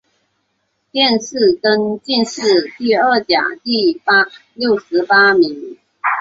[0.89, 2.41] 殿试登进士
[2.75, 4.01] 第二甲第
[4.55, 5.77] 六十八名。